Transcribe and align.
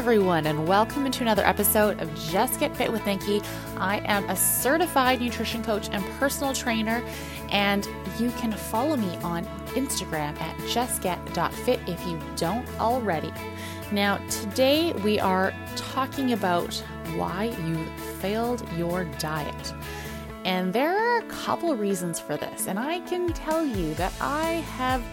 everyone, 0.00 0.46
and 0.46 0.66
welcome 0.66 1.04
into 1.04 1.20
another 1.20 1.44
episode 1.44 2.00
of 2.00 2.08
Just 2.14 2.58
Get 2.58 2.74
Fit 2.74 2.90
with 2.90 3.04
Nikki. 3.04 3.42
I 3.76 3.98
am 4.06 4.26
a 4.30 4.34
certified 4.34 5.20
nutrition 5.20 5.62
coach 5.62 5.90
and 5.92 6.02
personal 6.18 6.54
trainer, 6.54 7.04
and 7.50 7.86
you 8.18 8.30
can 8.38 8.50
follow 8.50 8.96
me 8.96 9.14
on 9.18 9.44
Instagram 9.74 10.40
at 10.40 10.56
justget.fit 10.60 11.80
if 11.86 12.06
you 12.06 12.18
don't 12.34 12.66
already. 12.80 13.30
Now, 13.92 14.16
today 14.30 14.94
we 15.04 15.20
are 15.20 15.52
talking 15.76 16.32
about 16.32 16.74
why 17.14 17.54
you 17.66 17.84
failed 18.20 18.66
your 18.78 19.04
diet. 19.18 19.74
And 20.46 20.72
there 20.72 20.96
are 20.96 21.18
a 21.18 21.24
couple 21.24 21.76
reasons 21.76 22.18
for 22.18 22.38
this, 22.38 22.68
and 22.68 22.78
I 22.78 23.00
can 23.00 23.34
tell 23.34 23.66
you 23.66 23.92
that 23.96 24.14
I 24.18 24.64
have 24.78 25.04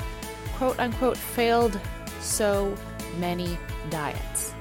quote 0.56 0.80
unquote 0.80 1.18
failed 1.18 1.78
so 2.22 2.74
many 3.20 3.60
diets. 3.90 4.54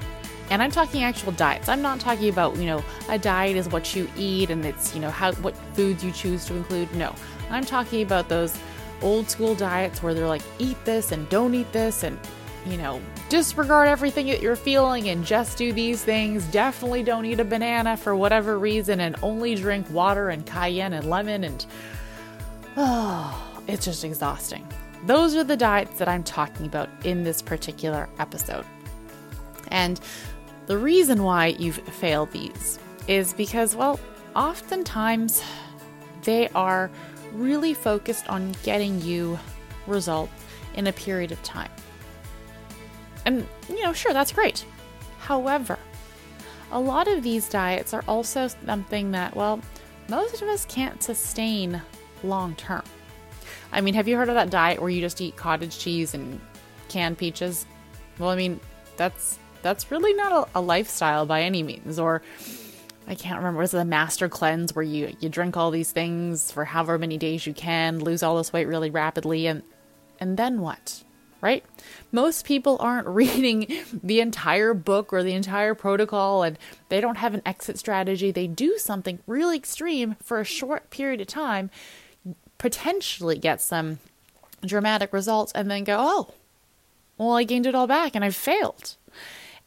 And 0.49 0.63
I'm 0.63 0.71
talking 0.71 1.03
actual 1.03 1.33
diets. 1.33 1.67
I'm 1.67 1.81
not 1.81 1.99
talking 1.99 2.29
about, 2.29 2.55
you 2.57 2.65
know, 2.65 2.83
a 3.09 3.17
diet 3.17 3.57
is 3.57 3.67
what 3.67 3.95
you 3.95 4.09
eat 4.17 4.49
and 4.49 4.65
it's, 4.65 4.95
you 4.95 5.01
know, 5.01 5.09
how 5.09 5.33
what 5.33 5.55
foods 5.73 6.03
you 6.03 6.11
choose 6.11 6.45
to 6.45 6.55
include. 6.55 6.93
No. 6.95 7.13
I'm 7.49 7.65
talking 7.65 8.01
about 8.01 8.29
those 8.29 8.57
old 9.01 9.29
school 9.29 9.55
diets 9.55 10.01
where 10.01 10.13
they're 10.13 10.27
like 10.27 10.41
eat 10.59 10.83
this 10.85 11.11
and 11.11 11.27
don't 11.29 11.53
eat 11.53 11.71
this 11.71 12.03
and 12.03 12.17
you 12.65 12.77
know, 12.77 13.01
disregard 13.29 13.87
everything 13.87 14.27
that 14.27 14.41
you're 14.41 14.55
feeling 14.55 15.09
and 15.09 15.25
just 15.25 15.57
do 15.57 15.71
these 15.71 16.03
things. 16.03 16.43
Definitely 16.47 17.03
don't 17.03 17.25
eat 17.25 17.39
a 17.39 17.45
banana 17.45 17.95
for 17.95 18.15
whatever 18.15 18.59
reason 18.59 18.99
and 18.99 19.15
only 19.21 19.55
drink 19.55 19.89
water 19.89 20.29
and 20.29 20.45
cayenne 20.45 20.93
and 20.93 21.09
lemon 21.09 21.45
and 21.45 21.65
oh, 22.75 23.61
it's 23.67 23.85
just 23.85 24.03
exhausting. 24.03 24.67
Those 25.05 25.35
are 25.35 25.43
the 25.43 25.55
diets 25.55 25.97
that 25.99 26.07
I'm 26.07 26.23
talking 26.23 26.65
about 26.65 26.89
in 27.03 27.23
this 27.23 27.41
particular 27.41 28.09
episode. 28.19 28.65
And 29.69 29.99
the 30.67 30.77
reason 30.77 31.23
why 31.23 31.47
you've 31.47 31.77
failed 31.77 32.31
these 32.31 32.77
is 33.07 33.33
because, 33.33 33.75
well, 33.75 33.99
oftentimes 34.35 35.41
they 36.23 36.49
are 36.49 36.91
really 37.33 37.73
focused 37.73 38.29
on 38.29 38.53
getting 38.63 39.01
you 39.01 39.39
results 39.87 40.31
in 40.75 40.87
a 40.87 40.93
period 40.93 41.31
of 41.31 41.41
time. 41.41 41.71
And, 43.25 43.47
you 43.69 43.81
know, 43.81 43.93
sure, 43.93 44.13
that's 44.13 44.31
great. 44.31 44.65
However, 45.19 45.79
a 46.71 46.79
lot 46.79 47.07
of 47.07 47.23
these 47.23 47.49
diets 47.49 47.93
are 47.93 48.03
also 48.07 48.47
something 48.47 49.11
that, 49.11 49.35
well, 49.35 49.61
most 50.09 50.41
of 50.41 50.49
us 50.49 50.65
can't 50.65 51.01
sustain 51.01 51.81
long 52.23 52.55
term. 52.55 52.83
I 53.71 53.81
mean, 53.81 53.93
have 53.93 54.07
you 54.07 54.17
heard 54.17 54.29
of 54.29 54.35
that 54.35 54.49
diet 54.49 54.81
where 54.81 54.89
you 54.89 55.01
just 55.01 55.21
eat 55.21 55.35
cottage 55.35 55.77
cheese 55.77 56.13
and 56.13 56.39
canned 56.89 57.17
peaches? 57.17 57.65
Well, 58.19 58.29
I 58.29 58.35
mean, 58.35 58.59
that's 58.95 59.39
that's 59.61 59.91
really 59.91 60.13
not 60.13 60.31
a, 60.31 60.59
a 60.59 60.61
lifestyle 60.61 61.25
by 61.25 61.43
any 61.43 61.63
means. 61.63 61.99
Or 61.99 62.21
I 63.07 63.15
can't 63.15 63.37
remember, 63.37 63.59
was 63.59 63.73
it 63.73 63.77
the 63.77 63.85
master 63.85 64.29
cleanse 64.29 64.75
where 64.75 64.83
you 64.83 65.15
you 65.19 65.29
drink 65.29 65.57
all 65.57 65.71
these 65.71 65.91
things 65.91 66.51
for 66.51 66.65
however 66.65 66.97
many 66.97 67.17
days 67.17 67.45
you 67.45 67.53
can, 67.53 67.99
lose 67.99 68.23
all 68.23 68.37
this 68.37 68.53
weight 68.53 68.65
really 68.65 68.89
rapidly, 68.89 69.47
and 69.47 69.63
and 70.19 70.37
then 70.37 70.61
what? 70.61 71.03
Right? 71.39 71.63
Most 72.11 72.45
people 72.45 72.77
aren't 72.79 73.07
reading 73.21 73.67
the 74.03 74.21
entire 74.21 74.73
book 74.73 75.13
or 75.13 75.23
the 75.23 75.33
entire 75.33 75.75
protocol 75.75 76.43
and 76.43 76.57
they 76.89 76.99
don't 76.99 77.17
have 77.17 77.33
an 77.35 77.43
exit 77.45 77.77
strategy. 77.77 78.31
They 78.31 78.47
do 78.47 78.77
something 78.77 79.19
really 79.27 79.55
extreme 79.55 80.15
for 80.23 80.39
a 80.39 80.45
short 80.45 80.89
period 80.89 81.21
of 81.21 81.27
time 81.27 81.69
potentially 82.57 83.37
get 83.37 83.61
some 83.61 83.99
dramatic 84.65 85.13
results 85.13 85.51
and 85.53 85.69
then 85.69 85.83
go, 85.83 85.97
oh, 85.99 86.33
well, 87.17 87.33
I 87.33 87.43
gained 87.43 87.65
it 87.65 87.75
all 87.75 87.87
back 87.87 88.15
and 88.15 88.23
I've 88.23 88.35
failed. 88.35 88.95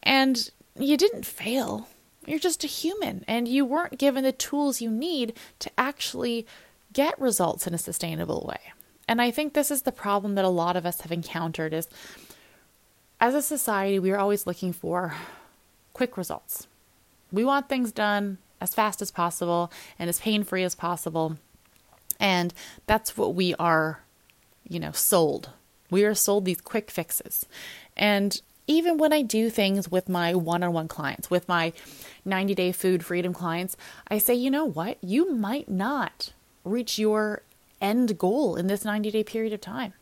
And 0.03 0.49
you 0.77 0.97
didn't 0.97 1.25
fail. 1.25 1.87
You're 2.25 2.39
just 2.39 2.63
a 2.63 2.67
human 2.67 3.25
and 3.27 3.47
you 3.47 3.65
weren't 3.65 3.97
given 3.97 4.23
the 4.23 4.31
tools 4.31 4.81
you 4.81 4.91
need 4.91 5.33
to 5.59 5.71
actually 5.77 6.45
get 6.93 7.19
results 7.19 7.65
in 7.65 7.73
a 7.73 7.79
sustainable 7.79 8.45
way. 8.47 8.73
And 9.07 9.21
I 9.21 9.31
think 9.31 9.53
this 9.53 9.71
is 9.71 9.81
the 9.81 9.91
problem 9.91 10.35
that 10.35 10.45
a 10.45 10.49
lot 10.49 10.77
of 10.77 10.85
us 10.85 11.01
have 11.01 11.11
encountered 11.11 11.73
is 11.73 11.87
as 13.19 13.35
a 13.35 13.41
society 13.41 13.99
we 13.99 14.11
are 14.11 14.17
always 14.17 14.47
looking 14.47 14.71
for 14.73 15.15
quick 15.93 16.17
results. 16.17 16.67
We 17.31 17.43
want 17.43 17.69
things 17.69 17.91
done 17.91 18.37
as 18.59 18.73
fast 18.73 19.01
as 19.01 19.11
possible 19.11 19.71
and 19.97 20.09
as 20.09 20.19
pain-free 20.19 20.63
as 20.63 20.75
possible. 20.75 21.37
And 22.19 22.53
that's 22.85 23.17
what 23.17 23.33
we 23.33 23.55
are, 23.55 24.03
you 24.67 24.79
know, 24.79 24.91
sold. 24.91 25.49
We 25.89 26.05
are 26.05 26.13
sold 26.13 26.45
these 26.45 26.61
quick 26.61 26.91
fixes. 26.91 27.45
And 27.97 28.41
even 28.71 28.97
when 28.97 29.13
I 29.13 29.21
do 29.21 29.49
things 29.49 29.89
with 29.89 30.09
my 30.09 30.33
one 30.33 30.63
on 30.63 30.73
one 30.73 30.87
clients, 30.87 31.29
with 31.29 31.47
my 31.47 31.73
90 32.25 32.55
day 32.55 32.71
food 32.71 33.05
freedom 33.05 33.33
clients, 33.33 33.75
I 34.07 34.17
say, 34.17 34.33
you 34.33 34.49
know 34.49 34.65
what? 34.65 34.97
You 35.01 35.31
might 35.31 35.69
not 35.69 36.33
reach 36.63 36.97
your 36.97 37.41
end 37.81 38.17
goal 38.17 38.55
in 38.55 38.67
this 38.67 38.85
90 38.85 39.11
day 39.11 39.23
period 39.23 39.53
of 39.53 39.61
time. 39.61 39.93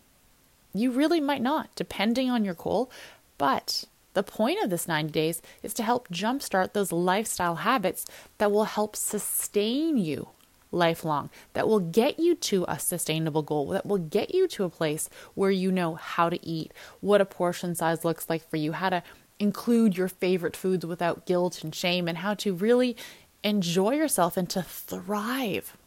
You 0.73 0.91
really 0.91 1.19
might 1.19 1.41
not, 1.41 1.69
depending 1.75 2.29
on 2.29 2.45
your 2.45 2.53
goal. 2.53 2.91
But 3.37 3.85
the 4.13 4.23
point 4.23 4.63
of 4.63 4.69
this 4.69 4.87
90 4.87 5.11
days 5.11 5.41
is 5.63 5.73
to 5.75 5.83
help 5.83 6.09
jumpstart 6.09 6.73
those 6.73 6.91
lifestyle 6.91 7.55
habits 7.55 8.05
that 8.37 8.51
will 8.51 8.65
help 8.65 8.95
sustain 8.95 9.97
you 9.97 10.29
lifelong 10.71 11.29
that 11.53 11.67
will 11.67 11.79
get 11.79 12.19
you 12.19 12.35
to 12.35 12.65
a 12.67 12.79
sustainable 12.79 13.41
goal, 13.41 13.67
that 13.67 13.85
will 13.85 13.97
get 13.97 14.33
you 14.33 14.47
to 14.47 14.63
a 14.63 14.69
place 14.69 15.09
where 15.33 15.51
you 15.51 15.71
know 15.71 15.95
how 15.95 16.29
to 16.29 16.45
eat, 16.45 16.71
what 17.01 17.21
a 17.21 17.25
portion 17.25 17.75
size 17.75 18.05
looks 18.05 18.29
like 18.29 18.47
for 18.49 18.57
you, 18.57 18.73
how 18.73 18.89
to 18.89 19.03
include 19.39 19.97
your 19.97 20.07
favorite 20.07 20.55
foods 20.55 20.85
without 20.85 21.25
guilt 21.25 21.63
and 21.63 21.73
shame, 21.73 22.07
and 22.07 22.19
how 22.19 22.33
to 22.33 22.53
really 22.53 22.95
enjoy 23.43 23.91
yourself 23.91 24.37
and 24.37 24.49
to 24.49 24.61
thrive. 24.61 25.77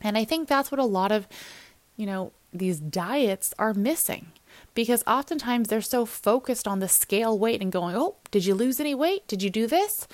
And 0.00 0.16
I 0.16 0.24
think 0.24 0.48
that's 0.48 0.70
what 0.70 0.78
a 0.78 0.84
lot 0.84 1.12
of, 1.12 1.28
you 1.96 2.06
know, 2.06 2.32
these 2.52 2.80
diets 2.80 3.54
are 3.58 3.74
missing 3.74 4.32
because 4.74 5.04
oftentimes 5.06 5.68
they're 5.68 5.80
so 5.80 6.04
focused 6.06 6.66
on 6.66 6.80
the 6.80 6.88
scale 6.88 7.38
weight 7.38 7.60
and 7.60 7.70
going, 7.70 7.94
oh, 7.96 8.16
did 8.30 8.44
you 8.44 8.54
lose 8.54 8.80
any 8.80 8.94
weight? 8.94 9.26
Did 9.28 9.42
you 9.42 9.50
do 9.50 9.66
this? 9.66 10.08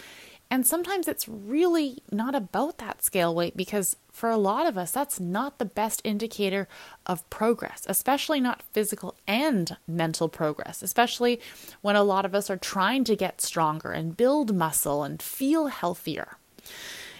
And 0.50 0.66
sometimes 0.66 1.08
it's 1.08 1.28
really 1.28 1.98
not 2.12 2.34
about 2.34 2.78
that 2.78 3.04
scale 3.04 3.34
weight 3.34 3.56
because 3.56 3.96
for 4.12 4.30
a 4.30 4.36
lot 4.36 4.66
of 4.66 4.78
us, 4.78 4.92
that's 4.92 5.18
not 5.18 5.58
the 5.58 5.64
best 5.64 6.00
indicator 6.04 6.68
of 7.04 7.28
progress, 7.30 7.84
especially 7.88 8.40
not 8.40 8.62
physical 8.72 9.16
and 9.26 9.76
mental 9.88 10.28
progress, 10.28 10.82
especially 10.82 11.40
when 11.82 11.96
a 11.96 12.04
lot 12.04 12.24
of 12.24 12.34
us 12.34 12.48
are 12.48 12.56
trying 12.56 13.02
to 13.04 13.16
get 13.16 13.40
stronger 13.40 13.90
and 13.90 14.16
build 14.16 14.54
muscle 14.54 15.02
and 15.02 15.20
feel 15.20 15.66
healthier. 15.66 16.36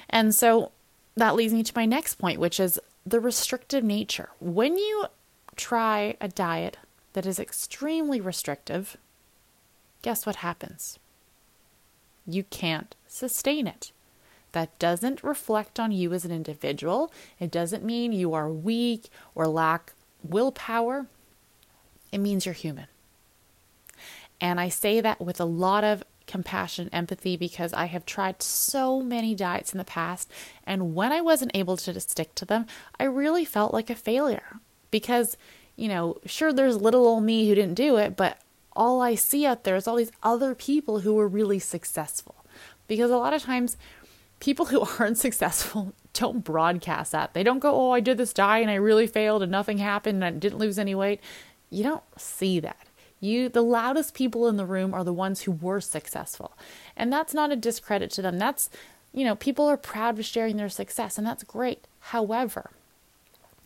And 0.09 0.35
so 0.35 0.71
that 1.17 1.35
leads 1.35 1.53
me 1.53 1.65
to 1.65 1.73
my 1.75 1.85
next 1.85 2.15
point, 2.15 2.39
which 2.39 2.61
is 2.61 2.79
the 3.05 3.21
restrictive 3.21 3.83
nature. 3.83 4.31
When 4.41 4.79
you 4.79 5.07
try 5.57 6.17
a 6.21 6.29
diet 6.29 6.77
that 7.15 7.27
is 7.27 7.39
extremely 7.39 8.21
restrictive, 8.21 8.97
guess 10.03 10.25
what 10.25 10.37
happens? 10.37 10.99
You 12.27 12.45
can't 12.45 12.95
sustain 13.07 13.67
it. 13.67 13.93
That 14.53 14.79
doesn't 14.79 15.23
reflect 15.23 15.79
on 15.79 15.93
you 15.93 16.13
as 16.13 16.25
an 16.25 16.33
individual. 16.33 17.13
It 17.39 17.51
doesn't 17.51 17.85
mean 17.85 18.13
you 18.13 18.33
are 18.33 18.49
weak 18.49 19.11
or 19.35 19.47
lack 19.47 19.93
willpower. 20.23 21.07
It 22.11 22.19
means 22.19 22.47
you're 22.47 22.55
human. 22.55 22.87
And 24.41 24.61
I 24.61 24.69
say 24.69 25.01
that 25.01 25.21
with 25.21 25.41
a 25.41 25.45
lot 25.45 25.85
of 25.85 26.05
compassion, 26.27 26.91
empathy, 26.93 27.37
because 27.37 27.73
I 27.73 27.87
have 27.87 28.05
tried 28.05 28.43
so 28.43 29.01
many 29.01 29.35
diets 29.35 29.73
in 29.73 29.79
the 29.79 29.85
past. 29.85 30.31
And 30.65 30.95
when 30.95 31.13
I 31.13 31.21
wasn't 31.21 31.53
able 31.55 31.77
to 31.79 32.01
stick 32.01 32.35
to 32.37 32.45
them, 32.45 32.67
I 32.99 33.05
really 33.05 33.45
felt 33.45 33.73
like 33.73 33.91
a 33.91 33.95
failure. 33.95 34.61
Because, 34.91 35.37
you 35.77 35.89
know, 35.89 36.19
sure, 36.27 36.53
there's 36.53 36.77
little 36.81 37.07
old 37.07 37.25
me 37.25 37.49
who 37.49 37.55
didn't 37.55 37.75
do 37.75 37.97
it, 37.97 38.17
but 38.17 38.39
all 38.77 39.01
I 39.01 39.15
see 39.15 39.47
out 39.47 39.65
there 39.65 39.77
is 39.77 39.89
all 39.89 39.97
these 39.97 40.13
other 40.23 40.55
people 40.55 41.01
who 41.01 41.15
were 41.15 41.29
really 41.29 41.59
successful. 41.59 42.37
Because 42.87 43.11
a 43.11 43.17
lot 43.17 43.33
of 43.33 43.43
times, 43.43 43.77
people 44.41 44.67
who 44.67 44.87
aren't 44.99 45.19
successful 45.19 45.95
don't 46.13 46.45
broadcast 46.45 47.13
that. 47.13 47.35
They 47.35 47.43
don't 47.43 47.59
go, 47.59 47.75
Oh, 47.75 47.91
I 47.91 48.01
did 48.01 48.19
this 48.19 48.33
diet 48.33 48.63
and 48.63 48.71
I 48.71 48.77
really 48.77 49.07
failed 49.07 49.43
and 49.43 49.53
nothing 49.53 49.79
happened 49.79 50.23
and 50.23 50.25
I 50.25 50.39
didn't 50.39 50.59
lose 50.59 50.79
any 50.79 50.95
weight. 50.95 51.21
You 51.71 51.83
don't 51.83 52.05
see 52.17 52.61
that. 52.61 52.87
You, 53.21 53.49
the 53.49 53.63
loudest 53.63 54.15
people 54.15 54.47
in 54.47 54.57
the 54.57 54.67
room 54.67 54.93
are 54.95 55.05
the 55.05 55.13
ones 55.13 55.43
who 55.43 55.53
were 55.53 55.81
successful. 55.81 56.57
And 56.97 57.13
that's 57.13 57.35
not 57.35 57.51
a 57.51 57.57
discredit 57.57 58.11
to 58.13 58.23
them. 58.23 58.39
That's, 58.39 58.71
you 59.13 59.25
know, 59.25 59.35
people 59.35 59.67
are 59.67 59.77
proud 59.77 60.19
of 60.19 60.25
sharing 60.25 60.57
their 60.57 60.69
success 60.69 61.19
and 61.19 61.27
that's 61.27 61.43
great. 61.43 61.87
However, 62.01 62.71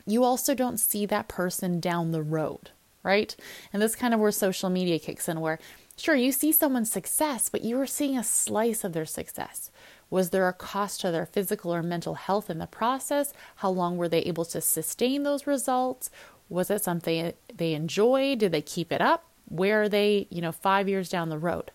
you 0.06 0.24
also 0.24 0.54
don't 0.54 0.78
see 0.78 1.04
that 1.06 1.28
person 1.28 1.78
down 1.78 2.10
the 2.10 2.22
road, 2.22 2.70
right? 3.02 3.34
And 3.72 3.82
this 3.82 3.96
kind 3.96 4.14
of 4.14 4.20
where 4.20 4.30
social 4.30 4.70
media 4.70 4.98
kicks 4.98 5.28
in, 5.28 5.40
where 5.40 5.58
Sure, 6.00 6.14
you 6.14 6.32
see 6.32 6.50
someone's 6.50 6.90
success, 6.90 7.50
but 7.50 7.62
you 7.62 7.78
are 7.78 7.86
seeing 7.86 8.16
a 8.16 8.24
slice 8.24 8.84
of 8.84 8.94
their 8.94 9.04
success. 9.04 9.70
Was 10.08 10.30
there 10.30 10.48
a 10.48 10.54
cost 10.54 11.02
to 11.02 11.10
their 11.10 11.26
physical 11.26 11.74
or 11.74 11.82
mental 11.82 12.14
health 12.14 12.48
in 12.48 12.56
the 12.56 12.66
process? 12.66 13.34
How 13.56 13.68
long 13.68 13.98
were 13.98 14.08
they 14.08 14.20
able 14.20 14.46
to 14.46 14.62
sustain 14.62 15.24
those 15.24 15.46
results? 15.46 16.10
Was 16.48 16.70
it 16.70 16.82
something 16.82 17.34
they 17.54 17.74
enjoyed? 17.74 18.38
Did 18.38 18.52
they 18.52 18.62
keep 18.62 18.90
it 18.90 19.02
up? 19.02 19.26
Where 19.46 19.82
are 19.82 19.88
they, 19.90 20.26
you 20.30 20.40
know, 20.40 20.52
five 20.52 20.88
years 20.88 21.10
down 21.10 21.28
the 21.28 21.36
road? 21.36 21.70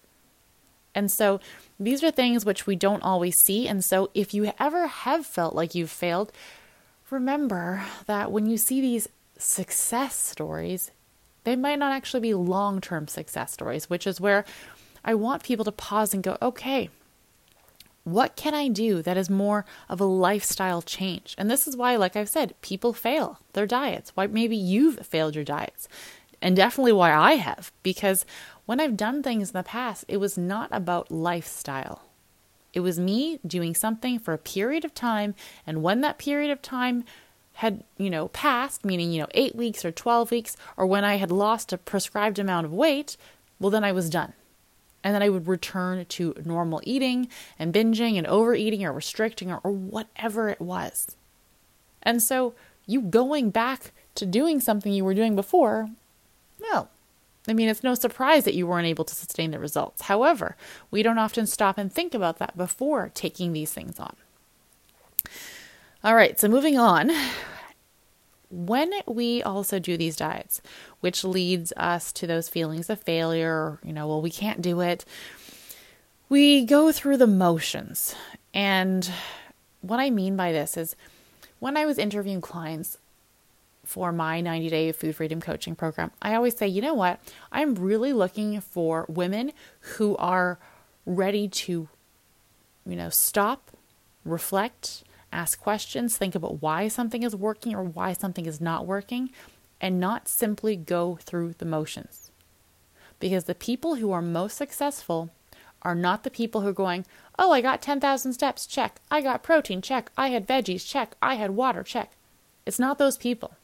And 0.95 1.11
so 1.11 1.39
these 1.79 2.03
are 2.03 2.09
things 2.09 2.45
which 2.45 2.65
we 2.65 2.75
don't 2.75 3.03
always 3.03 3.39
see. 3.39 3.67
And 3.67 3.85
so 3.85 4.09
if 4.15 4.33
you 4.33 4.51
ever 4.57 4.87
have 4.87 5.23
felt 5.23 5.53
like 5.53 5.75
you've 5.75 5.91
failed, 5.91 6.31
remember 7.11 7.83
that 8.07 8.31
when 8.31 8.47
you 8.47 8.57
see 8.57 8.81
these 8.81 9.07
success 9.37 10.15
stories, 10.15 10.89
they 11.45 11.55
might 11.55 11.79
not 11.79 11.93
actually 11.93 12.19
be 12.19 12.33
long 12.33 12.81
term 12.81 13.07
success 13.07 13.53
stories, 13.53 13.89
which 13.89 14.05
is 14.05 14.19
where 14.19 14.45
I 15.03 15.13
want 15.13 15.43
people 15.43 15.65
to 15.65 15.71
pause 15.71 16.13
and 16.13 16.21
go, 16.21 16.37
okay, 16.41 16.89
what 18.03 18.35
can 18.35 18.53
I 18.53 18.67
do 18.67 19.01
that 19.01 19.17
is 19.17 19.29
more 19.29 19.65
of 19.89 19.99
a 19.99 20.05
lifestyle 20.05 20.81
change? 20.81 21.33
And 21.37 21.49
this 21.49 21.67
is 21.67 21.75
why, 21.75 21.95
like 21.95 22.15
I've 22.15 22.29
said, 22.29 22.59
people 22.61 22.93
fail 22.93 23.39
their 23.53 23.65
diets. 23.65 24.11
Why 24.15 24.27
maybe 24.27 24.55
you've 24.55 25.05
failed 25.05 25.35
your 25.35 25.43
diets. 25.43 25.87
And 26.41 26.55
definitely 26.55 26.91
why 26.91 27.13
I 27.13 27.33
have, 27.33 27.71
because 27.81 28.25
when 28.65 28.79
I've 28.79 28.97
done 28.97 29.23
things 29.23 29.49
in 29.49 29.53
the 29.53 29.63
past, 29.63 30.05
it 30.07 30.17
was 30.17 30.37
not 30.37 30.69
about 30.71 31.09
lifestyle. 31.09 32.03
It 32.73 32.81
was 32.81 32.99
me 32.99 33.39
doing 33.47 33.73
something 33.73 34.19
for 34.19 34.33
a 34.33 34.37
period 34.37 34.83
of 34.85 34.93
time, 34.93 35.33
and 35.65 35.81
when 35.81 36.01
that 36.01 36.17
period 36.17 36.51
of 36.51 36.61
time 36.61 37.05
had, 37.55 37.83
you 37.97 38.09
know, 38.09 38.27
passed, 38.29 38.85
meaning, 38.85 39.11
you 39.11 39.21
know, 39.21 39.27
8 39.33 39.55
weeks 39.55 39.85
or 39.85 39.91
12 39.91 40.31
weeks, 40.31 40.57
or 40.77 40.85
when 40.85 41.03
I 41.03 41.15
had 41.15 41.31
lost 41.31 41.73
a 41.73 41.77
prescribed 41.77 42.39
amount 42.39 42.65
of 42.65 42.73
weight, 42.73 43.17
well 43.59 43.69
then 43.69 43.83
I 43.83 43.91
was 43.91 44.09
done. 44.09 44.33
And 45.03 45.13
then 45.13 45.21
I 45.21 45.29
would 45.29 45.47
return 45.47 46.03
to 46.03 46.35
normal 46.43 46.81
eating 46.83 47.29
and 47.59 47.73
binging 47.73 48.17
and 48.17 48.25
overeating 48.27 48.83
or 48.83 48.91
restricting 48.91 49.51
or, 49.51 49.59
or 49.63 49.71
whatever 49.71 50.49
it 50.49 50.59
was. 50.59 51.15
And 52.01 52.21
so 52.21 52.53
you 52.85 53.01
going 53.01 53.51
back 53.51 53.91
to 54.15 54.25
doing 54.25 54.59
something 54.59 54.91
you 54.91 55.05
were 55.05 55.13
doing 55.13 55.35
before, 55.35 55.89
well, 56.59 56.89
I 57.47 57.53
mean, 57.53 57.69
it's 57.69 57.83
no 57.83 57.93
surprise 57.93 58.43
that 58.45 58.55
you 58.55 58.65
weren't 58.65 58.87
able 58.87 59.05
to 59.05 59.15
sustain 59.15 59.51
the 59.51 59.59
results. 59.59 60.03
However, 60.03 60.55
we 60.89 61.03
don't 61.03 61.19
often 61.19 61.45
stop 61.45 61.77
and 61.77 61.91
think 61.91 62.13
about 62.13 62.39
that 62.39 62.57
before 62.57 63.11
taking 63.13 63.53
these 63.53 63.71
things 63.71 63.99
on. 63.99 64.15
All 66.05 66.13
right, 66.13 66.39
so 66.39 66.47
moving 66.47 66.77
on. 66.77 67.09
When 68.51 68.91
we 69.07 69.41
also 69.41 69.79
do 69.79 69.97
these 69.97 70.15
diets, 70.15 70.61
which 70.99 71.23
leads 71.23 71.73
us 71.77 72.11
to 72.11 72.27
those 72.27 72.47
feelings 72.47 72.91
of 72.91 73.01
failure, 73.01 73.79
you 73.83 73.91
know, 73.91 74.07
well, 74.07 74.21
we 74.21 74.29
can't 74.29 74.61
do 74.61 74.81
it, 74.81 75.03
we 76.29 76.63
go 76.63 76.91
through 76.91 77.17
the 77.17 77.25
motions. 77.25 78.13
And 78.53 79.09
what 79.81 79.99
I 79.99 80.11
mean 80.11 80.35
by 80.35 80.51
this 80.51 80.77
is 80.77 80.95
when 81.57 81.75
I 81.75 81.87
was 81.87 81.97
interviewing 81.97 82.39
clients, 82.39 82.99
for 83.83 84.11
my 84.11 84.41
90 84.41 84.69
day 84.69 84.91
food 84.91 85.15
freedom 85.15 85.41
coaching 85.41 85.75
program, 85.75 86.11
I 86.21 86.35
always 86.35 86.55
say, 86.55 86.67
you 86.67 86.83
know 86.83 86.93
what? 86.93 87.19
I'm 87.51 87.73
really 87.73 88.13
looking 88.13 88.61
for 88.61 89.07
women 89.09 89.53
who 89.79 90.15
are 90.17 90.59
ready 91.07 91.47
to, 91.47 91.89
you 92.85 92.95
know, 92.95 93.09
stop, 93.09 93.71
reflect, 94.23 95.03
ask 95.35 95.59
questions, 95.59 96.17
think 96.17 96.35
about 96.35 96.61
why 96.61 96.87
something 96.87 97.23
is 97.23 97.35
working 97.35 97.75
or 97.75 97.83
why 97.83 98.13
something 98.13 98.45
is 98.45 98.61
not 98.61 98.85
working, 98.85 99.31
and 99.81 99.99
not 99.99 100.27
simply 100.27 100.75
go 100.75 101.19
through 101.21 101.53
the 101.53 101.65
motions. 101.65 102.31
Because 103.19 103.43
the 103.43 103.55
people 103.55 103.95
who 103.95 104.11
are 104.11 104.21
most 104.21 104.57
successful 104.57 105.29
are 105.81 105.95
not 105.95 106.23
the 106.23 106.31
people 106.31 106.61
who 106.61 106.69
are 106.69 106.73
going, 106.73 107.05
oh, 107.37 107.51
I 107.51 107.61
got 107.61 107.81
10,000 107.81 108.33
steps, 108.33 108.65
check. 108.65 108.99
I 109.11 109.21
got 109.21 109.43
protein, 109.43 109.81
check. 109.81 110.11
I 110.17 110.29
had 110.29 110.47
veggies, 110.47 110.87
check. 110.87 111.15
I 111.21 111.35
had 111.35 111.51
water, 111.51 111.83
check. 111.83 112.13
It's 112.65 112.79
not 112.79 112.97
those 112.97 113.17
people. 113.17 113.55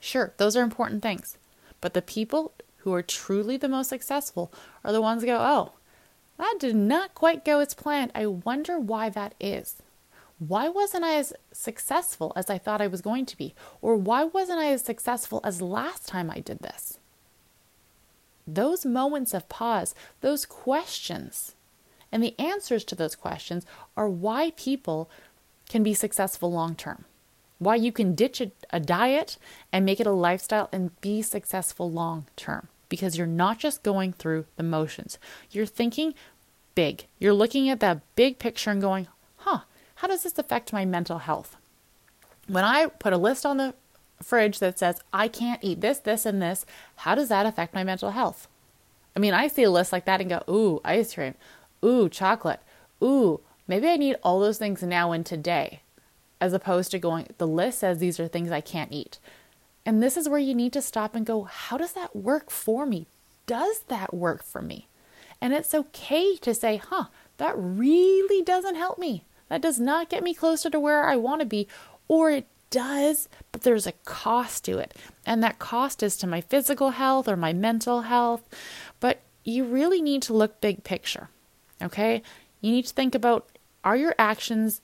Sure, 0.00 0.32
those 0.38 0.56
are 0.56 0.62
important 0.62 1.02
things. 1.02 1.36
But 1.80 1.94
the 1.94 2.02
people 2.02 2.52
who 2.78 2.94
are 2.94 3.02
truly 3.02 3.56
the 3.56 3.68
most 3.68 3.88
successful 3.88 4.52
are 4.84 4.92
the 4.92 5.02
ones 5.02 5.20
that 5.20 5.26
go, 5.26 5.38
oh, 5.38 5.72
that 6.38 6.56
did 6.60 6.76
not 6.76 7.14
quite 7.14 7.44
go 7.44 7.58
as 7.58 7.74
planned. 7.74 8.12
I 8.14 8.26
wonder 8.26 8.78
why 8.78 9.10
that 9.10 9.34
is. 9.40 9.82
Why 10.38 10.68
wasn't 10.68 11.04
I 11.04 11.16
as 11.16 11.32
successful 11.52 12.32
as 12.36 12.48
I 12.48 12.58
thought 12.58 12.80
I 12.80 12.86
was 12.86 13.00
going 13.00 13.26
to 13.26 13.36
be? 13.36 13.54
Or 13.82 13.96
why 13.96 14.24
wasn't 14.24 14.60
I 14.60 14.72
as 14.72 14.82
successful 14.82 15.40
as 15.42 15.60
last 15.60 16.06
time 16.06 16.30
I 16.30 16.40
did 16.40 16.60
this? 16.60 16.98
Those 18.46 18.86
moments 18.86 19.34
of 19.34 19.48
pause, 19.48 19.94
those 20.20 20.46
questions, 20.46 21.54
and 22.10 22.22
the 22.22 22.38
answers 22.38 22.84
to 22.84 22.94
those 22.94 23.14
questions 23.14 23.66
are 23.96 24.08
why 24.08 24.52
people 24.56 25.10
can 25.68 25.82
be 25.82 25.92
successful 25.92 26.50
long 26.50 26.74
term 26.74 27.04
why 27.58 27.74
you 27.74 27.92
can 27.92 28.14
ditch 28.14 28.40
a, 28.40 28.50
a 28.70 28.80
diet 28.80 29.36
and 29.72 29.84
make 29.84 30.00
it 30.00 30.06
a 30.06 30.12
lifestyle 30.12 30.68
and 30.72 30.98
be 31.00 31.22
successful 31.22 31.90
long 31.90 32.26
term 32.36 32.68
because 32.88 33.18
you're 33.18 33.26
not 33.26 33.58
just 33.58 33.82
going 33.82 34.12
through 34.12 34.46
the 34.56 34.62
motions. 34.62 35.18
You're 35.50 35.66
thinking 35.66 36.14
big. 36.74 37.06
You're 37.18 37.34
looking 37.34 37.68
at 37.68 37.80
that 37.80 38.00
big 38.14 38.38
picture 38.38 38.70
and 38.70 38.80
going, 38.80 39.08
huh, 39.38 39.60
how 39.98 40.08
does 40.08 40.22
this 40.22 40.38
affect 40.38 40.72
my 40.72 40.84
mental 40.84 41.18
health? 41.18 41.56
When 42.46 42.64
I 42.64 42.86
put 42.86 43.12
a 43.12 43.18
list 43.18 43.44
on 43.44 43.56
the 43.56 43.74
fridge 44.22 44.60
that 44.60 44.78
says, 44.78 45.00
I 45.12 45.28
can't 45.28 45.62
eat 45.62 45.80
this, 45.80 45.98
this, 45.98 46.24
and 46.24 46.40
this, 46.40 46.64
how 46.96 47.14
does 47.14 47.28
that 47.28 47.46
affect 47.46 47.74
my 47.74 47.84
mental 47.84 48.12
health? 48.12 48.48
I 49.16 49.20
mean, 49.20 49.34
I 49.34 49.48
see 49.48 49.64
a 49.64 49.70
list 49.70 49.92
like 49.92 50.04
that 50.04 50.20
and 50.20 50.30
go, 50.30 50.42
ooh, 50.48 50.80
ice 50.84 51.14
cream, 51.14 51.34
ooh, 51.84 52.08
chocolate, 52.08 52.60
ooh, 53.02 53.40
maybe 53.66 53.88
I 53.88 53.96
need 53.96 54.16
all 54.22 54.38
those 54.38 54.58
things 54.58 54.82
now 54.82 55.10
and 55.12 55.26
today 55.26 55.80
as 56.40 56.52
opposed 56.52 56.92
to 56.92 56.98
going, 57.00 57.26
the 57.38 57.46
list 57.46 57.80
says 57.80 57.98
these 57.98 58.20
are 58.20 58.28
things 58.28 58.52
I 58.52 58.60
can't 58.60 58.92
eat. 58.92 59.18
And 59.84 60.02
this 60.02 60.16
is 60.16 60.28
where 60.28 60.38
you 60.38 60.54
need 60.54 60.72
to 60.74 60.82
stop 60.82 61.16
and 61.16 61.26
go, 61.26 61.44
how 61.44 61.76
does 61.76 61.94
that 61.94 62.14
work 62.14 62.50
for 62.50 62.86
me? 62.86 63.06
Does 63.46 63.80
that 63.88 64.14
work 64.14 64.44
for 64.44 64.62
me? 64.62 64.86
And 65.40 65.52
it's 65.52 65.74
okay 65.74 66.36
to 66.36 66.54
say, 66.54 66.76
huh, 66.76 67.06
that 67.38 67.54
really 67.56 68.42
doesn't 68.42 68.76
help 68.76 68.98
me. 68.98 69.24
That 69.48 69.62
does 69.62 69.80
not 69.80 70.10
get 70.10 70.22
me 70.22 70.34
closer 70.34 70.70
to 70.70 70.80
where 70.80 71.04
I 71.04 71.16
want 71.16 71.40
to 71.40 71.46
be. 71.46 71.68
Or 72.06 72.30
it 72.30 72.46
does, 72.70 73.28
but 73.52 73.62
there's 73.62 73.86
a 73.86 73.92
cost 74.04 74.64
to 74.64 74.78
it. 74.78 74.94
And 75.24 75.42
that 75.42 75.58
cost 75.58 76.02
is 76.02 76.16
to 76.18 76.26
my 76.26 76.40
physical 76.40 76.90
health 76.90 77.28
or 77.28 77.36
my 77.36 77.52
mental 77.52 78.02
health. 78.02 78.42
But 79.00 79.20
you 79.44 79.64
really 79.64 80.02
need 80.02 80.22
to 80.22 80.34
look 80.34 80.60
big 80.60 80.84
picture. 80.84 81.28
Okay? 81.80 82.22
You 82.60 82.72
need 82.72 82.86
to 82.86 82.94
think 82.94 83.14
about 83.14 83.48
are 83.84 83.96
your 83.96 84.14
actions 84.18 84.80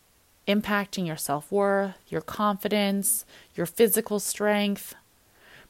impacting 0.47 1.07
your 1.07 1.17
self 1.17 1.51
worth, 1.51 1.97
your 2.09 2.21
confidence, 2.21 3.25
your 3.55 3.67
physical 3.67 4.21
strength. 4.21 4.95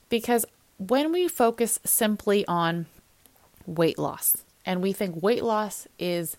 Because 0.09 0.45
when 0.79 1.13
we 1.13 1.29
focus 1.29 1.81
simply 1.85 2.47
on 2.47 2.87
weight 3.67 3.99
loss 3.99 4.37
and 4.67 4.83
we 4.83 4.93
think 4.93 5.23
weight 5.23 5.43
loss 5.43 5.89
is 5.99 6.37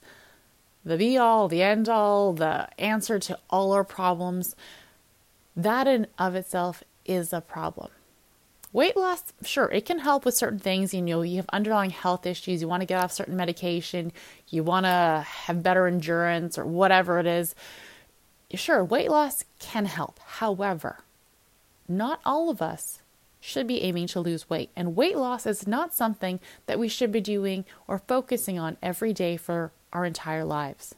the 0.85 0.97
be 0.97 1.17
all, 1.17 1.47
the 1.47 1.63
end 1.63 1.89
all, 1.89 2.33
the 2.33 2.69
answer 2.79 3.19
to 3.19 3.39
all 3.49 3.71
our 3.71 3.83
problems, 3.83 4.55
that 5.55 5.87
in 5.87 6.07
of 6.19 6.35
itself 6.35 6.83
is 7.05 7.33
a 7.33 7.41
problem. 7.41 7.89
Weight 8.71 8.97
loss, 8.97 9.23
sure, 9.41 9.71
it 9.71 9.85
can 9.85 9.99
help 9.99 10.25
with 10.25 10.35
certain 10.35 10.59
things. 10.59 10.93
You 10.93 11.01
know, 11.01 11.21
you 11.21 11.37
have 11.37 11.49
underlying 11.51 11.91
health 11.91 12.25
issues, 12.25 12.61
you 12.61 12.67
want 12.67 12.81
to 12.81 12.85
get 12.85 13.01
off 13.01 13.11
certain 13.11 13.37
medication, 13.37 14.11
you 14.49 14.63
want 14.63 14.85
to 14.85 15.25
have 15.25 15.63
better 15.63 15.87
endurance 15.87 16.57
or 16.57 16.65
whatever 16.65 17.19
it 17.19 17.25
is 17.25 17.55
sure, 18.53 18.83
weight 18.83 19.09
loss 19.09 19.43
can 19.59 19.85
help. 19.85 20.19
However, 20.19 20.99
not 21.87 22.19
all 22.25 22.49
of 22.49 22.61
us 22.61 22.99
should 23.39 23.67
be 23.67 23.83
aiming 23.83 24.07
to 24.07 24.19
lose 24.19 24.49
weight. 24.49 24.69
And 24.75 24.95
weight 24.95 25.17
loss 25.17 25.45
is 25.45 25.67
not 25.67 25.93
something 25.93 26.39
that 26.65 26.79
we 26.79 26.87
should 26.87 27.11
be 27.11 27.21
doing 27.21 27.65
or 27.87 27.99
focusing 27.99 28.57
on 28.57 28.77
every 28.81 29.13
day 29.13 29.37
for 29.37 29.71
our 29.95 30.05
entire 30.05 30.43
lives. 30.43 30.93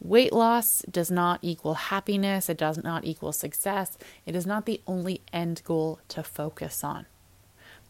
Weight 0.00 0.32
loss 0.32 0.82
does 0.90 1.10
not 1.10 1.38
equal 1.40 1.74
happiness, 1.74 2.50
it 2.50 2.58
does 2.58 2.82
not 2.84 3.06
equal 3.06 3.32
success. 3.32 3.96
It 4.26 4.36
is 4.36 4.46
not 4.46 4.66
the 4.66 4.82
only 4.86 5.22
end 5.32 5.62
goal 5.64 5.98
to 6.08 6.22
focus 6.22 6.84
on. 6.84 7.06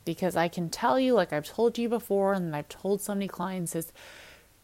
Because 0.05 0.37
I 0.37 0.49
can 0.49 0.69
tell 0.71 1.01
you, 1.01 1.15
like 1.15 1.33
I've 1.33 1.49
told 1.49 1.77
you 1.77 1.89
before, 1.89 2.35
and 2.35 2.55
I've 2.55 2.69
told 2.69 3.01
so 3.01 3.15
many 3.15 3.27
clients, 3.27 3.75
is 3.75 3.93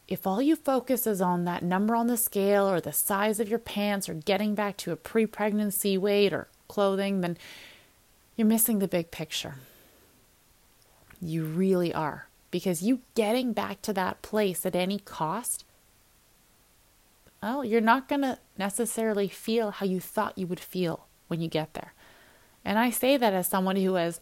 if 0.06 0.26
all 0.26 0.40
you 0.40 0.54
focus 0.54 1.06
is 1.06 1.20
on 1.20 1.44
that 1.44 1.64
number 1.64 1.96
on 1.96 2.06
the 2.06 2.16
scale 2.16 2.70
or 2.70 2.80
the 2.80 2.92
size 2.92 3.40
of 3.40 3.48
your 3.48 3.58
pants 3.58 4.08
or 4.08 4.14
getting 4.14 4.54
back 4.54 4.76
to 4.78 4.92
a 4.92 4.96
pre 4.96 5.26
pregnancy 5.26 5.98
weight 5.98 6.32
or 6.32 6.46
clothing, 6.68 7.20
then 7.20 7.36
you're 8.36 8.46
missing 8.46 8.78
the 8.78 8.88
big 8.88 9.10
picture. 9.10 9.56
You 11.20 11.44
really 11.44 11.92
are. 11.92 12.29
Because 12.50 12.82
you 12.82 13.00
getting 13.14 13.52
back 13.52 13.80
to 13.82 13.92
that 13.92 14.22
place 14.22 14.66
at 14.66 14.74
any 14.74 14.98
cost, 14.98 15.64
well, 17.42 17.64
you're 17.64 17.80
not 17.80 18.08
going 18.08 18.22
to 18.22 18.38
necessarily 18.58 19.28
feel 19.28 19.70
how 19.70 19.86
you 19.86 20.00
thought 20.00 20.36
you 20.36 20.46
would 20.46 20.60
feel 20.60 21.06
when 21.28 21.40
you 21.40 21.48
get 21.48 21.74
there. 21.74 21.94
And 22.64 22.78
I 22.78 22.90
say 22.90 23.16
that 23.16 23.32
as 23.32 23.46
someone 23.46 23.76
who 23.76 23.94
has, 23.94 24.20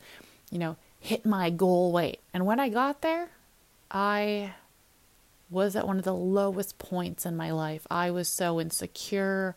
you 0.51 0.59
know, 0.59 0.77
hit 1.01 1.25
my 1.27 1.51
goal 1.51 1.91
weight. 1.91 2.21
And 2.33 2.47
when 2.47 2.61
I 2.61 2.69
got 2.69 3.03
there, 3.03 3.31
I 3.91 4.53
was 5.51 5.75
at 5.75 5.87
one 5.87 5.99
of 5.99 6.05
the 6.05 6.15
lowest 6.15 6.79
points 6.79 7.25
in 7.25 7.37
my 7.37 7.51
life. 7.51 7.87
I 7.91 8.11
was 8.11 8.29
so 8.29 8.61
insecure. 8.61 9.57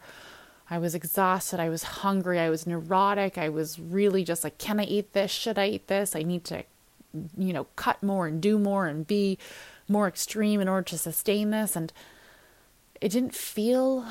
I 0.70 0.78
was 0.78 0.96
exhausted. 0.96 1.60
I 1.60 1.70
was 1.70 1.84
hungry. 1.84 2.40
I 2.40 2.50
was 2.50 2.66
neurotic. 2.66 3.38
I 3.38 3.50
was 3.50 3.78
really 3.78 4.24
just 4.24 4.44
like, 4.44 4.58
can 4.58 4.80
I 4.80 4.86
eat 4.86 5.14
this? 5.14 5.30
Should 5.30 5.60
I 5.60 5.68
eat 5.68 5.88
this? 5.88 6.16
I 6.16 6.24
need 6.24 6.46
to, 6.46 6.64
you 7.38 7.54
know, 7.54 7.66
cut 7.76 8.02
more 8.02 8.28
and 8.28 8.42
do 8.42 8.58
more 8.58 8.88
and 8.88 9.06
be 9.06 9.38
more 9.88 10.08
extreme 10.08 10.62
in 10.62 10.68
order 10.68 10.84
to 10.84 10.98
sustain 10.98 11.52
this. 11.52 11.76
And 11.76 11.92
it 13.00 13.10
didn't 13.10 13.36
feel 13.36 14.06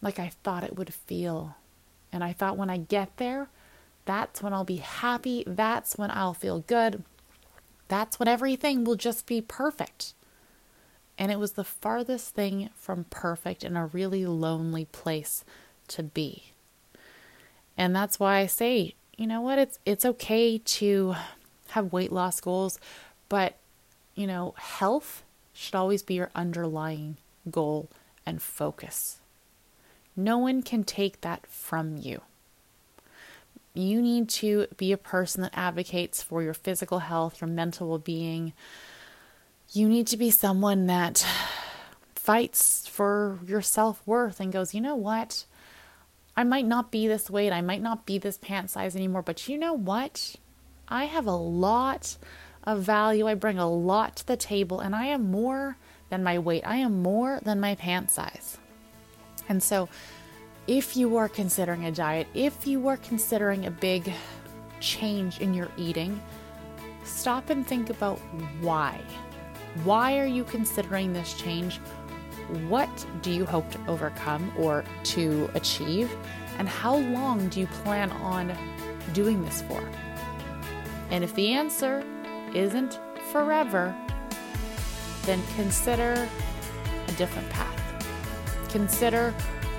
like 0.00 0.18
I 0.18 0.32
thought 0.42 0.64
it 0.64 0.76
would 0.76 0.92
feel. 0.92 1.56
And 2.12 2.22
I 2.22 2.32
thought 2.32 2.58
when 2.58 2.70
I 2.70 2.76
get 2.76 3.16
there, 3.16 3.48
that's 4.04 4.42
when 4.42 4.52
I'll 4.52 4.64
be 4.64 4.76
happy. 4.76 5.44
That's 5.46 5.96
when 5.96 6.10
I'll 6.10 6.34
feel 6.34 6.60
good. 6.60 7.04
That's 7.88 8.18
when 8.18 8.28
everything 8.28 8.84
will 8.84 8.96
just 8.96 9.26
be 9.26 9.40
perfect. 9.40 10.14
And 11.18 11.30
it 11.30 11.38
was 11.38 11.52
the 11.52 11.64
farthest 11.64 12.34
thing 12.34 12.70
from 12.74 13.04
perfect 13.04 13.64
in 13.64 13.76
a 13.76 13.86
really 13.86 14.26
lonely 14.26 14.86
place 14.86 15.44
to 15.88 16.02
be. 16.02 16.52
And 17.76 17.94
that's 17.94 18.18
why 18.18 18.38
I 18.38 18.46
say, 18.46 18.94
you 19.16 19.26
know 19.26 19.40
what, 19.40 19.58
it's 19.58 19.78
it's 19.84 20.04
okay 20.04 20.58
to 20.58 21.14
have 21.72 21.92
weight 21.92 22.12
loss 22.12 22.40
goals, 22.40 22.78
but 23.28 23.56
you 24.14 24.26
know, 24.26 24.54
health 24.56 25.22
should 25.52 25.74
always 25.74 26.02
be 26.02 26.14
your 26.14 26.30
underlying 26.34 27.16
goal 27.50 27.88
and 28.24 28.40
focus. 28.40 29.18
No 30.14 30.38
one 30.38 30.62
can 30.62 30.84
take 30.84 31.20
that 31.22 31.46
from 31.46 31.96
you. 31.96 32.20
You 33.74 34.02
need 34.02 34.28
to 34.30 34.66
be 34.76 34.92
a 34.92 34.98
person 34.98 35.42
that 35.42 35.56
advocates 35.56 36.22
for 36.22 36.42
your 36.42 36.52
physical 36.52 37.00
health, 37.00 37.40
your 37.40 37.48
mental 37.48 37.88
well 37.88 37.98
being. 37.98 38.52
You 39.72 39.88
need 39.88 40.06
to 40.08 40.18
be 40.18 40.30
someone 40.30 40.86
that 40.86 41.26
fights 42.14 42.86
for 42.86 43.38
your 43.46 43.62
self 43.62 44.02
worth 44.06 44.40
and 44.40 44.52
goes, 44.52 44.74
you 44.74 44.80
know 44.82 44.94
what? 44.94 45.46
I 46.36 46.44
might 46.44 46.66
not 46.66 46.90
be 46.90 47.08
this 47.08 47.30
weight, 47.30 47.52
I 47.52 47.62
might 47.62 47.82
not 47.82 48.04
be 48.06 48.18
this 48.18 48.38
pant 48.38 48.70
size 48.70 48.94
anymore, 48.94 49.22
but 49.22 49.48
you 49.48 49.56
know 49.56 49.72
what? 49.72 50.36
I 50.92 51.06
have 51.06 51.26
a 51.26 51.34
lot 51.34 52.18
of 52.64 52.82
value. 52.82 53.26
I 53.26 53.32
bring 53.32 53.58
a 53.58 53.68
lot 53.68 54.16
to 54.16 54.26
the 54.26 54.36
table, 54.36 54.80
and 54.80 54.94
I 54.94 55.06
am 55.06 55.30
more 55.30 55.78
than 56.10 56.22
my 56.22 56.38
weight. 56.38 56.64
I 56.66 56.76
am 56.76 57.02
more 57.02 57.40
than 57.42 57.60
my 57.60 57.76
pant 57.76 58.10
size. 58.10 58.58
And 59.48 59.62
so, 59.62 59.88
if 60.66 60.94
you 60.94 61.16
are 61.16 61.30
considering 61.30 61.86
a 61.86 61.90
diet, 61.90 62.26
if 62.34 62.66
you 62.66 62.88
are 62.88 62.98
considering 62.98 63.64
a 63.64 63.70
big 63.70 64.12
change 64.80 65.40
in 65.40 65.54
your 65.54 65.70
eating, 65.78 66.20
stop 67.04 67.48
and 67.48 67.66
think 67.66 67.88
about 67.88 68.18
why. 68.60 69.00
Why 69.84 70.18
are 70.18 70.26
you 70.26 70.44
considering 70.44 71.14
this 71.14 71.32
change? 71.40 71.78
What 72.68 73.06
do 73.22 73.30
you 73.30 73.46
hope 73.46 73.70
to 73.70 73.78
overcome 73.88 74.52
or 74.58 74.84
to 75.04 75.50
achieve? 75.54 76.14
And 76.58 76.68
how 76.68 76.96
long 76.96 77.48
do 77.48 77.60
you 77.60 77.66
plan 77.66 78.10
on 78.12 78.54
doing 79.14 79.42
this 79.42 79.62
for? 79.62 79.82
And 81.12 81.22
if 81.22 81.34
the 81.34 81.52
answer 81.52 82.02
isn't 82.54 82.98
forever, 83.30 83.94
then 85.24 85.40
consider 85.54 86.28
a 87.06 87.12
different 87.12 87.48
path. 87.50 87.78
Consider 88.70 89.34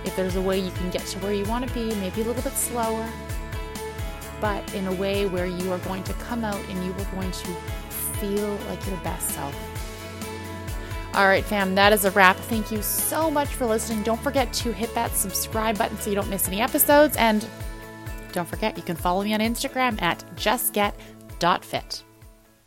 if 0.05 0.15
there's 0.15 0.35
a 0.35 0.41
way 0.41 0.59
you 0.59 0.71
can 0.71 0.91
get 0.91 1.05
to 1.07 1.19
where 1.19 1.33
you 1.33 1.43
want 1.45 1.67
to 1.67 1.73
be, 1.73 1.93
maybe 1.95 2.21
a 2.21 2.25
little 2.25 2.43
bit 2.43 2.53
slower, 2.53 3.09
but 4.39 4.73
in 4.75 4.85
a 4.85 4.93
way 4.93 5.25
where 5.25 5.47
you 5.47 5.71
are 5.71 5.79
going 5.79 6.03
to 6.03 6.13
come 6.13 6.45
out 6.45 6.63
and 6.69 6.85
you 6.85 6.91
are 6.91 7.11
going 7.15 7.31
to 7.31 7.47
feel 8.19 8.55
like 8.67 8.85
your 8.85 8.97
best 8.97 9.29
self. 9.29 9.55
All 11.15 11.25
right, 11.25 11.43
fam, 11.43 11.73
that 11.75 11.93
is 11.93 12.05
a 12.05 12.11
wrap. 12.11 12.37
Thank 12.37 12.71
you 12.71 12.81
so 12.83 13.31
much 13.31 13.47
for 13.47 13.65
listening. 13.65 14.03
Don't 14.03 14.21
forget 14.21 14.53
to 14.53 14.71
hit 14.71 14.93
that 14.93 15.11
subscribe 15.11 15.77
button 15.77 15.97
so 15.97 16.09
you 16.09 16.15
don't 16.15 16.29
miss 16.29 16.47
any 16.47 16.61
episodes. 16.61 17.15
And 17.17 17.45
don't 18.31 18.47
forget, 18.47 18.77
you 18.77 18.83
can 18.83 18.95
follow 18.95 19.23
me 19.23 19.33
on 19.33 19.39
Instagram 19.39 20.01
at 20.01 20.23
justget.fit. 21.43 22.12